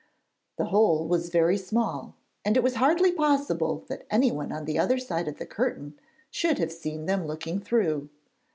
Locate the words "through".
7.59-8.09